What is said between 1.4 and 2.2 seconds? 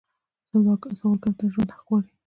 ژوند حق غواړي